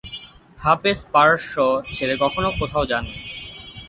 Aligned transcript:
হাফেজ 0.59 0.99
পারস্য 1.13 1.55
ছেড়ে 1.93 2.15
কখনো 2.23 2.49
কোথাও 2.59 2.83
যাননি। 2.91 3.17